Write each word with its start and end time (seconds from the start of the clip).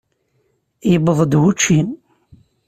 Yewweḍ-d 0.91 1.33
wučči. 1.41 1.79